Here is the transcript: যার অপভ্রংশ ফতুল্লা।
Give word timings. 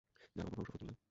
যার 0.35 0.45
অপভ্রংশ 0.47 0.69
ফতুল্লা। 0.71 0.93